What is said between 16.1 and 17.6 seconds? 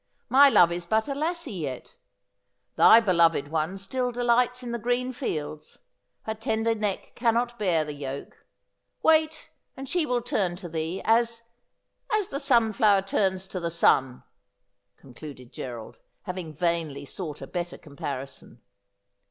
having vainly sought a